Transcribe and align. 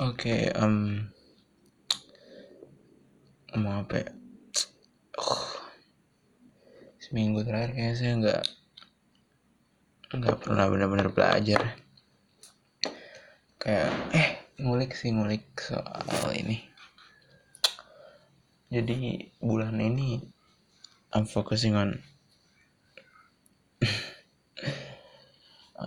Oke, 0.00 0.48
um, 0.56 0.96
ngomong 3.52 3.84
apa 3.84 4.00
ya? 4.00 4.08
Oh, 5.20 5.44
seminggu 6.96 7.44
terakhir 7.44 7.76
kayaknya 7.76 7.96
saya 8.00 8.12
nggak 8.16 8.42
nggak 10.16 10.36
pernah 10.40 10.72
benar-benar 10.72 11.12
belajar. 11.12 11.76
Kayak 13.60 13.92
eh 14.16 14.28
ngulik 14.64 14.96
sih 14.96 15.12
ngulik 15.12 15.44
soal 15.60 16.32
ini. 16.32 16.64
Jadi 18.72 19.28
bulan 19.36 19.84
ini 19.84 20.16
I'm 21.12 21.28
focusing 21.28 21.76
on 21.76 22.00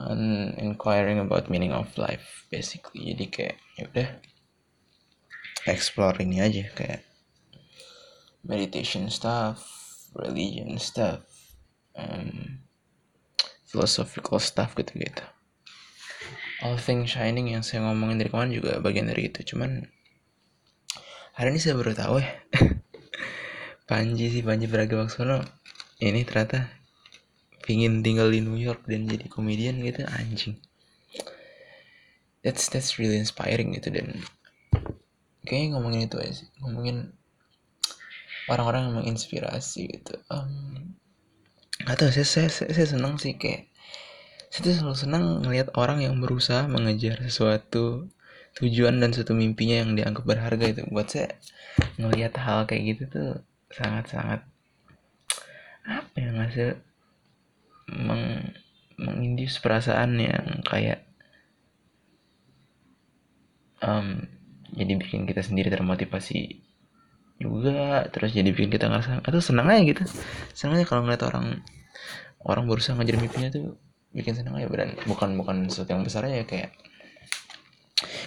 on 0.03 0.51
inquiring 0.59 1.19
about 1.23 1.47
meaning 1.47 1.71
of 1.71 1.87
life 1.95 2.45
basically. 2.51 3.15
Jadi 3.15 3.25
kayak 3.31 3.55
ya 3.79 3.83
udah 3.87 4.09
explore 5.67 6.19
ini 6.19 6.43
aja 6.43 6.67
kayak 6.75 7.07
meditation 8.43 9.07
stuff, 9.07 9.63
religion 10.11 10.75
stuff, 10.75 11.23
um, 11.95 12.59
philosophical 13.63 14.37
stuff 14.43 14.75
gitu-gitu. 14.75 15.23
All 16.63 16.79
things 16.79 17.11
shining 17.15 17.51
yang 17.51 17.63
saya 17.63 17.83
ngomongin 17.87 18.19
dari 18.19 18.29
kemarin 18.31 18.53
juga 18.55 18.79
bagian 18.83 19.07
dari 19.07 19.31
itu. 19.31 19.55
Cuman 19.55 19.87
hari 21.35 21.55
ini 21.55 21.59
saya 21.59 21.79
baru 21.79 21.95
tahu 21.95 22.15
ya. 22.19 22.31
Panji 23.89 24.31
sih 24.31 24.43
Panji 24.43 24.71
Pragiwaksono 24.71 25.43
ini 25.99 26.23
ternyata 26.23 26.82
pingin 27.63 28.03
tinggal 28.03 28.27
di 28.27 28.43
New 28.43 28.59
York 28.59 28.83
dan 28.85 29.07
jadi 29.07 29.25
komedian 29.31 29.79
gitu 29.81 30.03
anjing. 30.03 30.59
That's 32.43 32.67
that's 32.67 32.99
really 32.99 33.15
inspiring 33.15 33.71
gitu 33.79 33.87
dan 33.87 34.19
kayaknya 35.47 35.79
ngomongin 35.79 36.11
itu 36.11 36.19
aja 36.19 36.43
sih. 36.43 36.49
Ngomongin 36.59 37.15
orang-orang 38.51 38.91
yang 38.91 38.95
menginspirasi 38.99 39.81
gitu. 39.95 40.19
Um, 40.27 40.99
atau 41.87 42.11
saya, 42.11 42.27
saya 42.27 42.49
saya 42.51 42.71
saya 42.75 42.87
senang 42.99 43.15
sih 43.15 43.39
kayak 43.39 43.71
saya 44.51 44.69
tuh 44.69 44.73
selalu 44.83 44.97
senang 44.99 45.23
ngelihat 45.41 45.71
orang 45.79 46.03
yang 46.03 46.19
berusaha 46.19 46.67
mengejar 46.67 47.17
sesuatu 47.23 48.11
tujuan 48.59 49.01
dan 49.01 49.09
suatu 49.15 49.33
mimpinya 49.33 49.81
yang 49.81 49.95
dianggap 49.95 50.27
berharga 50.27 50.65
itu. 50.67 50.83
Buat 50.91 51.07
saya 51.15 51.31
ngelihat 51.95 52.35
hal 52.37 52.67
kayak 52.67 52.83
gitu 52.93 53.03
tuh 53.09 53.31
sangat-sangat 53.73 54.45
apa 55.83 56.15
ya 56.15 56.29
ngasih 56.31 56.69
meng 57.93 58.53
mengindus 58.97 59.57
perasaan 59.57 60.21
yang 60.21 60.61
kayak 60.65 61.05
um, 63.81 64.25
jadi 64.73 64.93
bikin 64.97 65.25
kita 65.29 65.41
sendiri 65.41 65.69
termotivasi 65.69 66.61
juga 67.41 68.07
terus 68.13 68.31
jadi 68.31 68.49
bikin 68.53 68.71
kita 68.71 68.87
ngerasa 68.87 69.25
atau 69.25 69.41
senang 69.41 69.67
aja 69.69 69.81
gitu. 69.83 70.03
Senang 70.53 70.79
aja 70.79 70.85
kalau 70.87 71.05
ngeliat 71.05 71.23
orang 71.25 71.61
orang 72.45 72.65
berusaha 72.69 72.95
ngajar 72.95 73.19
mimpinya 73.19 73.49
tuh 73.49 73.77
bikin 74.13 74.37
senang 74.37 74.57
aja. 74.57 74.69
Dan 74.69 74.95
bukan 75.09 75.35
bukan 75.35 75.67
sesuatu 75.67 75.93
yang 75.93 76.05
besar 76.05 76.25
ya 76.29 76.45
kayak 76.45 76.71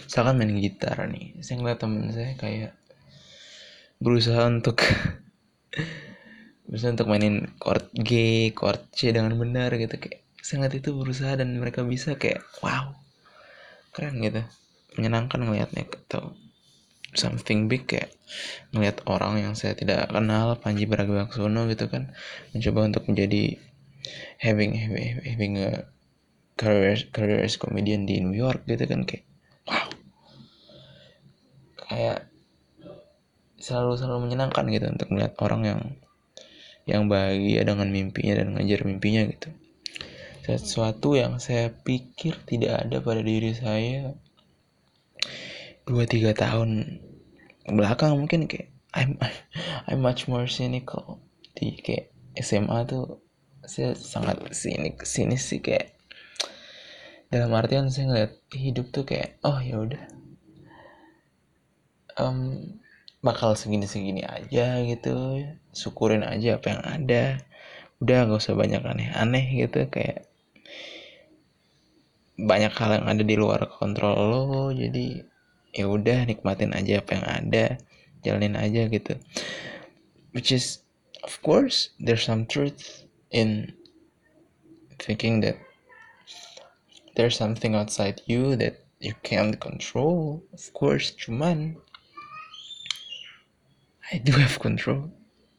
misalkan 0.07 0.39
main 0.39 0.55
gitar 0.63 0.97
nih 1.11 1.37
saya 1.43 1.61
ngeliat 1.61 1.79
temen 1.83 2.09
saya 2.15 2.33
kayak 2.39 2.73
berusaha 3.99 4.47
untuk 4.47 4.81
berusaha 6.67 6.95
untuk 6.95 7.09
mainin 7.09 7.51
chord 7.63 7.87
G, 7.95 8.11
chord 8.53 8.83
C 8.95 9.15
dengan 9.15 9.35
benar 9.39 9.75
gitu. 9.79 9.97
Kayak 9.97 10.27
saya 10.43 10.63
ngeliat 10.63 10.77
itu 10.79 10.91
berusaha 10.95 11.33
dan 11.35 11.55
mereka 11.59 11.83
bisa 11.83 12.19
kayak 12.19 12.43
wow 12.63 12.95
keren 13.95 14.21
gitu. 14.23 14.43
Menyenangkan 14.99 15.43
ngelihatnya 15.43 15.87
atau 16.09 16.37
something 17.17 17.67
big 17.67 17.89
kayak 17.89 18.13
ngelihat 18.71 19.01
orang 19.09 19.41
yang 19.41 19.55
saya 19.57 19.73
tidak 19.73 20.13
kenal 20.13 20.59
Panji 20.61 20.85
Pragiwaksono 20.85 21.65
gitu 21.73 21.89
kan 21.89 22.13
mencoba 22.53 22.93
untuk 22.93 23.09
menjadi 23.09 23.57
having 24.43 24.77
having, 24.77 25.07
having 25.25 25.55
a 25.59 25.89
career 26.61 26.97
career 27.11 27.41
as 27.45 27.57
comedian 27.57 28.05
di 28.05 28.21
New 28.21 28.37
York 28.37 28.69
gitu 28.69 28.85
kan 28.85 29.09
kayak 29.09 29.25
wow. 29.65 29.89
Kayak 31.87 32.29
selalu 33.57 33.97
selalu 33.97 34.19
menyenangkan 34.29 34.65
gitu 34.69 34.87
untuk 34.91 35.09
melihat 35.11 35.33
orang 35.41 35.63
yang 35.65 35.81
yang 36.87 37.11
bahagia 37.11 37.67
dengan 37.67 37.91
mimpinya 37.91 38.39
dan 38.39 38.55
ngejar 38.55 38.87
mimpinya 38.87 39.27
gitu. 39.27 39.51
Sesuatu 40.47 41.19
yang 41.19 41.43
saya 41.43 41.75
pikir 41.75 42.39
tidak 42.47 42.87
ada 42.87 43.03
pada 43.03 43.19
diri 43.27 43.51
saya 43.51 44.15
dua 45.83 46.07
tiga 46.07 46.31
tahun 46.35 47.03
belakang 47.67 48.15
mungkin 48.15 48.47
kayak 48.47 48.71
I'm 48.95 49.19
I'm 49.91 49.99
much 49.99 50.31
more 50.31 50.47
cynical. 50.47 51.19
Di 51.59 51.75
kayak 51.83 52.15
SMA 52.39 52.87
tuh 52.87 53.19
saya 53.67 53.99
sangat 53.99 54.39
sinik 54.55 55.03
sinis 55.03 55.43
sih 55.51 55.59
kayak 55.59 55.99
dalam 57.27 57.51
artian 57.59 57.91
saya 57.91 58.07
ngeliat 58.07 58.33
hidup 58.55 58.95
tuh 58.95 59.03
kayak 59.03 59.43
oh 59.43 59.59
ya 59.59 59.83
udah. 59.83 60.05
Um, 62.17 62.81
bakal 63.25 63.57
segini-segini 63.57 64.25
aja 64.25 64.81
gitu. 64.85 65.43
Syukurin 65.73 66.25
aja 66.25 66.57
apa 66.61 66.67
yang 66.73 66.83
ada. 66.85 67.25
Udah 68.01 68.29
gak 68.29 68.41
usah 68.41 68.57
banyak 68.57 68.83
aneh-aneh 68.85 69.47
gitu 69.67 69.89
kayak 69.89 70.29
banyak 72.37 72.69
hal 72.77 73.01
yang 73.01 73.09
ada 73.09 73.25
di 73.25 73.37
luar 73.37 73.65
kontrol 73.81 74.17
lo. 74.17 74.69
Jadi 74.73 75.25
ya 75.73 75.89
udah 75.89 76.29
nikmatin 76.29 76.73
aja 76.77 77.01
apa 77.01 77.11
yang 77.17 77.27
ada 77.27 77.65
jalanin 78.21 78.57
aja 78.57 78.89
gitu. 78.89 79.17
Which 80.37 80.53
is 80.53 80.85
of 81.25 81.41
course 81.41 81.97
there's 81.97 82.25
some 82.25 82.45
truth 82.45 83.09
in 83.33 83.73
thinking 85.01 85.41
that 85.41 85.57
there's 87.17 87.37
something 87.37 87.73
outside 87.73 88.21
you 88.29 88.57
that 88.61 88.85
you 89.01 89.17
can't 89.25 89.57
control 89.57 90.45
of 90.53 90.65
course. 90.77 91.17
Cuman 91.17 91.81
I 94.13 94.19
do 94.19 94.33
have 94.33 94.59
control. 94.59 95.11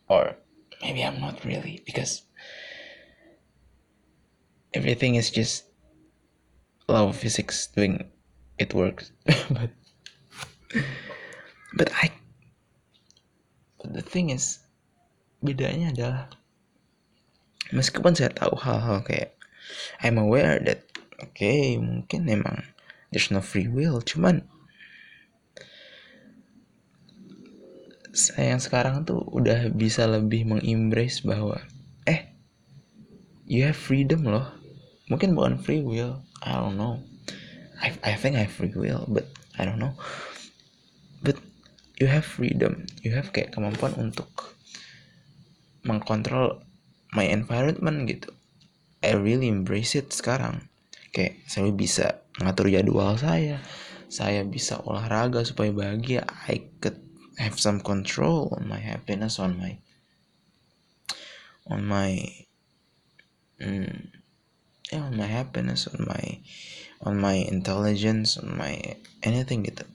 Or 0.07 0.35
maybe 0.81 1.03
I'm 1.03 1.19
not 1.19 1.43
really 1.43 1.83
because 1.85 2.23
everything 4.73 5.15
is 5.15 5.29
just 5.29 5.65
law 6.87 7.09
of 7.09 7.17
physics 7.17 7.67
doing 7.67 8.07
it 8.57 8.73
works. 8.73 9.11
But 9.49 9.71
but 11.75 11.89
I 11.95 12.11
but 13.79 13.93
the 13.93 14.03
thing 14.03 14.31
is 14.31 14.59
bedanya 15.43 15.95
adalah 15.95 16.27
meskipun 17.71 18.15
saya 18.15 18.31
tahu 18.31 18.55
hal-hal 18.59 19.03
kayak 19.03 19.35
I'm 20.03 20.19
aware 20.19 20.59
that 20.63 20.87
oke 21.19 21.35
okay, 21.35 21.75
mungkin 21.79 22.27
emang 22.27 22.63
there's 23.11 23.31
no 23.31 23.39
free 23.39 23.67
will 23.67 24.03
cuman 24.03 24.43
yang 28.38 28.57
sekarang 28.57 29.05
tuh 29.05 29.22
udah 29.29 29.69
bisa 29.69 30.09
lebih 30.09 30.50
mengembrace 30.50 31.22
bahwa 31.22 31.61
eh 32.09 32.33
you 33.45 33.61
have 33.61 33.78
freedom 33.78 34.25
loh. 34.25 34.50
Mungkin 35.07 35.38
bukan 35.38 35.61
free 35.61 35.85
will 35.85 36.19
I 36.41 36.57
don't 36.57 36.75
know. 36.75 36.97
I 37.77 37.94
I 38.01 38.13
think 38.17 38.33
I 38.33 38.50
have 38.50 38.53
free 38.53 38.73
will 38.73 39.06
but 39.06 39.29
I 39.53 39.69
don't 39.69 39.77
know. 39.77 39.94
But 41.22 41.38
you 42.01 42.09
have 42.09 42.25
freedom. 42.25 42.89
You 43.06 43.13
have 43.13 43.29
kayak 43.29 43.53
kemampuan 43.53 43.94
untuk 43.97 44.57
mengkontrol 45.85 46.61
my 47.13 47.29
environment 47.29 48.09
gitu. 48.09 48.33
I 49.06 49.13
really 49.13 49.47
embrace 49.47 49.94
it 49.94 50.09
sekarang. 50.09 50.67
Kayak 51.13 51.41
saya 51.45 51.69
bisa 51.69 52.06
ngatur 52.41 52.73
jadwal 52.73 53.13
saya. 53.17 53.61
Saya 54.09 54.41
bisa 54.41 54.81
olahraga 54.83 55.45
supaya 55.45 55.69
bahagia. 55.69 56.25
I 56.50 56.69
could 56.81 57.06
have 57.38 57.62
some 57.62 57.80
control 57.81 58.54
on 58.57 58.66
my 58.66 58.81
happiness 58.81 59.38
on 59.38 59.57
my 59.57 59.78
on 61.69 61.86
my 61.86 62.18
mm, 63.62 64.10
yeah 64.89 65.04
on 65.06 65.13
my 65.16 65.30
happiness 65.30 65.86
on 65.88 66.06
my 66.06 66.42
on 67.06 67.22
my 67.22 67.38
intelligence 67.45 68.42
on 68.42 68.57
my 68.57 68.98
anything 69.22 69.62
gitu. 69.62 69.86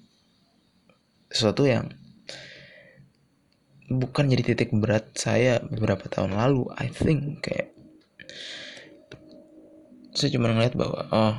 Sesuatu 1.32 1.66
yang 1.66 1.90
bukan 3.90 4.30
jadi 4.30 4.54
titik 4.54 4.70
berat 4.72 5.12
saya 5.18 5.58
beberapa 5.60 6.06
tahun 6.06 6.38
lalu 6.38 6.70
I 6.78 6.88
think 6.88 7.42
kayak 7.44 7.74
saya 10.12 10.28
cuma 10.30 10.52
ngeliat 10.52 10.76
bahwa 10.76 11.00
oh 11.10 11.36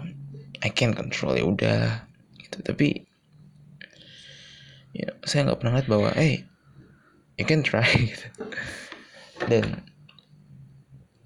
I 0.60 0.70
can 0.74 0.92
control 0.98 1.38
ya 1.40 1.46
udah 1.46 2.10
gitu. 2.42 2.60
Tapi 2.60 3.12
ya 4.94 5.10
saya 5.25 5.50
nggak 5.50 5.60
pernah 5.60 5.72
ngeliat 5.75 5.90
bahwa 5.90 6.10
hey 6.13 6.45
you 7.38 7.45
can 7.50 7.66
try 7.66 7.86
gitu. 8.10 8.28
Dan 9.50 9.81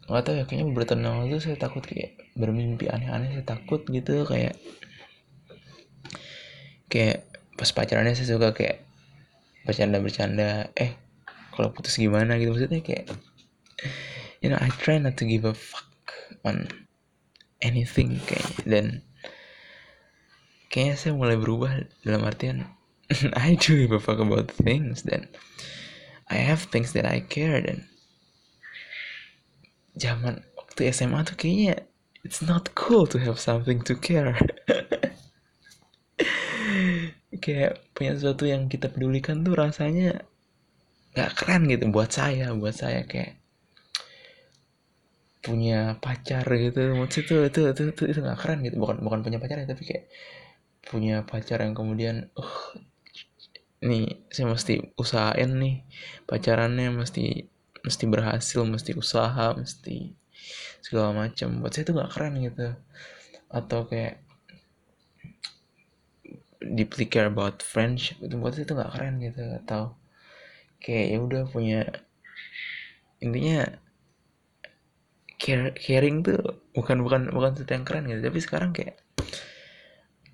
nggak 0.08 0.24
tahu 0.24 0.36
ya 0.40 0.44
kayaknya 0.48 0.66
beberapa 0.72 0.96
tahun 0.96 1.44
saya 1.44 1.60
takut 1.60 1.84
kayak 1.84 2.16
bermimpi 2.40 2.88
aneh-aneh 2.88 3.36
saya 3.36 3.44
takut 3.44 3.84
gitu 3.92 4.24
kayak 4.24 4.56
kayak 6.88 7.28
pas 7.60 7.68
pacarannya 7.75 8.16
saya 8.16 8.40
suka 8.40 8.56
kayak 8.56 8.88
bercanda-bercanda 9.68 10.72
eh 10.80 10.96
kalau 11.52 11.75
putus 11.75 12.00
gimana? 12.00 12.40
gitu. 12.40 12.56
Maksudnya 12.56 12.80
kayak 12.80 13.12
you 14.40 14.48
know 14.48 14.56
I 14.56 14.72
try 14.72 14.96
not 14.96 15.19
to 15.19 15.28
give 15.28 15.44
a 15.44 15.52
fuck 15.52 15.92
on 16.48 16.72
anything 17.60 18.22
kayaknya 18.24 18.64
dan 18.64 18.86
kayaknya 20.72 20.96
saya 20.96 21.14
mulai 21.18 21.36
berubah 21.36 21.84
dalam 22.06 22.24
artian 22.24 22.77
I 23.36 23.56
do 23.56 23.88
give 23.88 23.95
a 23.95 24.00
fuck 24.00 24.19
about 24.19 24.51
things 24.51 25.04
dan 25.07 25.31
I 26.27 26.44
have 26.44 26.68
things 26.68 26.92
that 26.92 27.07
I 27.07 27.24
care 27.24 27.63
dan 27.63 27.88
zaman 29.95 30.44
waktu 30.59 30.92
SMA 30.92 31.24
tuh 31.24 31.39
kayaknya 31.39 31.88
it's 32.27 32.44
not 32.44 32.75
cool 32.75 33.07
to 33.07 33.18
have 33.18 33.39
something 33.39 33.80
to 33.88 33.95
care. 33.95 34.36
Kayak 37.44 37.80
punya 37.95 38.18
sesuatu 38.19 38.44
yang 38.44 38.68
kita 38.68 38.92
pedulikan 38.92 39.48
tuh 39.48 39.56
rasanya 39.56 40.27
nggak 41.15 41.31
keren 41.33 41.65
gitu 41.71 41.88
buat 41.89 42.12
saya 42.13 42.54
buat 42.54 42.75
saya 42.75 43.07
kayak 43.07 43.39
punya 45.39 45.95
pacar 46.04 46.44
gitu. 46.44 46.92
Maksud 47.00 47.24
itu 47.24 47.36
itu 47.48 47.59
itu 47.71 47.83
itu 47.95 48.04
itu 48.12 48.19
nggak 48.19 48.39
keren 48.42 48.59
gitu. 48.68 48.75
Bukan 48.81 49.00
bukan 49.00 49.24
punya 49.24 49.39
pacar 49.39 49.63
ya 49.63 49.68
tapi 49.69 49.88
kayak 49.88 50.12
punya 50.83 51.24
pacar 51.24 51.63
yang 51.63 51.71
kemudian 51.71 52.27
uh 52.36 52.56
nih 53.78 54.26
saya 54.34 54.50
mesti 54.50 54.94
usahain 54.98 55.52
nih 55.54 55.86
pacarannya 56.26 56.90
mesti 56.98 57.46
mesti 57.86 58.04
berhasil 58.10 58.66
mesti 58.66 58.92
usaha 58.98 59.54
mesti 59.54 60.18
segala 60.82 61.14
macam 61.14 61.62
buat 61.62 61.72
saya 61.74 61.84
itu 61.86 61.94
nggak 61.94 62.12
keren 62.12 62.34
gitu. 62.42 62.68
Atau 63.48 63.88
kayak 63.88 64.24
deeply 66.64 67.06
care 67.08 67.30
about 67.30 67.62
friendship 67.62 68.20
itu 68.20 68.36
buat 68.36 68.58
saya 68.58 68.66
itu 68.66 68.74
nggak 68.74 68.94
keren 68.94 69.16
gitu. 69.22 69.44
Atau 69.64 69.84
kayak 70.82 71.06
ya 71.14 71.18
udah 71.22 71.44
punya 71.50 71.82
intinya 73.22 73.66
care, 75.38 75.74
caring 75.78 76.26
tuh 76.26 76.62
bukan 76.74 77.02
bukan 77.02 77.30
bukan 77.34 77.52
sesuatu 77.56 77.74
yang 77.78 77.86
keren 77.86 78.10
gitu. 78.10 78.22
Tapi 78.26 78.40
sekarang 78.42 78.72
kayak 78.74 78.98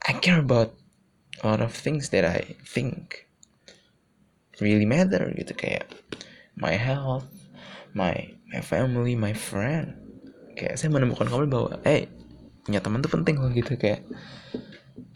I 0.03 0.19
care 0.19 0.39
about 0.39 0.75
a 1.41 1.47
lot 1.47 1.63
of 1.63 1.71
things 1.71 2.11
that 2.11 2.27
I 2.27 2.59
think 2.67 3.27
really 4.61 4.85
matter 4.85 5.29
gitu 5.33 5.53
kayak 5.57 5.89
my 6.53 6.77
health 6.77 7.25
my 7.93 8.33
my 8.49 8.61
family 8.61 9.13
my 9.13 9.31
friend. 9.33 9.93
Kayak 10.53 10.77
saya 10.77 10.89
menemukan 10.93 11.29
kamu 11.29 11.49
bahwa 11.49 11.81
eh 11.85 11.85
hey, 11.85 12.01
punya 12.65 12.81
teman 12.81 13.01
tuh 13.01 13.13
penting 13.13 13.41
loh 13.41 13.49
gitu 13.53 13.73
kayak 13.77 14.05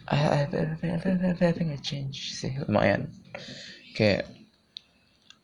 I, 0.07 0.17
I, 0.17 0.41
I, 0.47 0.97
I, 1.03 1.35
I, 1.35 1.51
think 1.51 1.69
I 1.75 1.79
change 1.83 2.37
sih 2.39 2.55
lumayan. 2.63 3.11
Kayak 3.93 4.29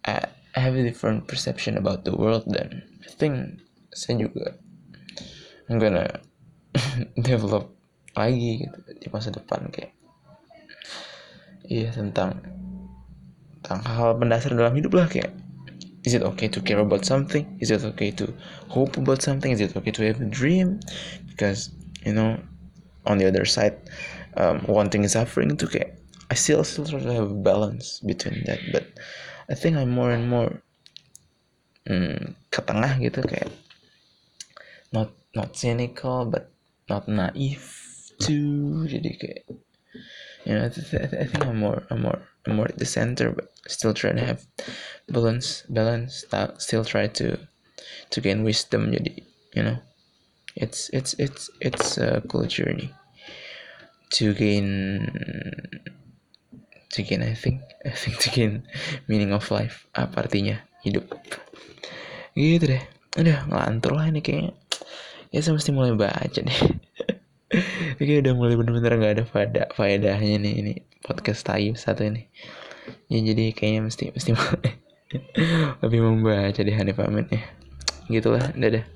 I, 0.07 0.25
I 0.55 0.59
have 0.61 0.77
a 0.77 0.85
different 0.85 1.27
perception 1.27 1.75
about 1.75 2.07
the 2.07 2.15
world 2.15 2.47
dan 2.47 2.85
I 3.03 3.11
think 3.11 3.61
saya 3.91 4.23
juga 4.25 4.57
I'm 5.67 5.77
gonna 5.77 6.21
develop 7.27 7.75
lagi 8.13 8.65
gitu 8.65 8.77
di 8.97 9.07
masa 9.09 9.33
depan 9.33 9.73
kayak 9.73 9.93
iya 11.65 11.89
tentang 11.89 12.41
tentang 13.63 13.79
hal 13.87 14.19
mendasar 14.19 14.51
dalam 14.51 14.75
hidup 14.75 14.91
lah 14.91 15.07
kayak 15.07 15.31
is 16.03 16.11
it 16.11 16.21
okay 16.21 16.51
to 16.51 16.59
care 16.59 16.83
about 16.83 17.07
something? 17.07 17.47
Is 17.63 17.71
it 17.71 17.79
okay 17.95 18.11
to 18.19 18.27
hope 18.67 18.99
about 18.99 19.23
something? 19.23 19.55
Is 19.55 19.63
it 19.63 19.71
okay 19.71 19.91
to 19.95 20.03
have 20.03 20.19
a 20.19 20.27
dream? 20.27 20.83
Because 21.31 21.71
you 22.03 22.11
know 22.11 22.35
on 23.07 23.23
the 23.23 23.27
other 23.27 23.47
side 23.47 23.79
um, 24.35 24.67
wanting 24.67 25.07
and 25.07 25.11
suffering 25.11 25.55
itu 25.55 25.67
kayak 25.67 25.95
I 26.27 26.35
still 26.35 26.67
still 26.67 26.83
try 26.83 26.99
to 26.99 27.13
have 27.15 27.31
a 27.31 27.39
balance 27.39 28.03
between 28.03 28.43
that 28.47 28.59
but 28.75 28.91
I 29.47 29.55
think 29.55 29.79
I'm 29.79 29.91
more 29.91 30.11
and 30.11 30.27
more 30.27 30.59
hmm, 31.87 32.35
ke 32.51 32.59
tengah 32.63 32.99
gitu 32.99 33.23
kayak 33.23 33.51
not 34.91 35.15
not 35.31 35.55
cynical 35.55 36.27
but 36.27 36.51
not 36.91 37.07
naive 37.07 37.63
too. 38.19 38.87
Jadi 38.87 39.09
kayak 39.19 39.43
you 40.45 40.53
know 40.53 40.67
I, 40.67 40.71
I, 40.71 41.07
I 41.23 41.25
think 41.27 41.43
I'm 41.45 41.59
more 41.59 41.83
I'm 41.89 42.01
more 42.03 42.21
I'm 42.45 42.55
more 42.57 42.67
at 42.67 42.77
the 42.77 42.85
center 42.85 43.31
but 43.31 43.51
still 43.67 43.93
try 43.93 44.11
to 44.11 44.23
have 44.23 44.45
balance 45.07 45.63
balance 45.69 46.25
still 46.57 46.85
try 46.85 47.07
to 47.19 47.39
to 48.11 48.17
gain 48.21 48.43
wisdom 48.43 48.91
jadi 48.91 49.23
you 49.55 49.63
know. 49.63 49.79
It's 50.53 50.93
it's 50.93 51.17
it's 51.17 51.49
it's 51.65 51.97
a 51.97 52.21
cool 52.29 52.45
journey 52.45 52.93
to 54.13 54.37
gain 54.37 55.09
to 56.93 57.01
gain 57.01 57.25
I 57.25 57.33
think 57.33 57.65
I 57.81 57.89
think 57.89 58.21
to 58.21 58.29
gain 58.29 58.61
meaning 59.09 59.33
of 59.33 59.49
life 59.49 59.89
apa 59.97 60.29
artinya 60.29 60.61
hidup. 60.85 61.09
Gitu 62.37 62.69
deh. 62.69 62.85
Udah 63.17 63.49
ngelantur 63.49 63.97
lah 63.97 64.13
ini 64.13 64.21
kayaknya. 64.21 64.53
Ya 65.33 65.41
saya 65.41 65.57
mesti 65.57 65.73
mulai 65.73 65.97
baca 65.97 66.37
deh 66.37 66.61
Oke 68.01 68.13
udah 68.21 68.33
mulai 68.33 68.55
bener-bener 68.57 68.93
gak 68.97 69.13
ada 69.19 69.23
pada 69.25 69.63
faedahnya 69.73 70.37
nih 70.41 70.53
ini 70.61 70.73
podcast 71.01 71.45
tayu 71.45 71.73
satu 71.73 72.05
ini. 72.05 72.29
Ya 73.09 73.19
jadi 73.21 73.53
kayaknya 73.53 73.81
mesti 73.87 74.05
mesti 74.13 74.31
lebih 75.83 75.99
membaca 76.01 76.59
deh 76.59 76.75
Hanif 76.75 76.97
Amin 77.01 77.29
ya. 77.29 77.41
Gitulah 78.09 78.51
dadah 78.53 78.93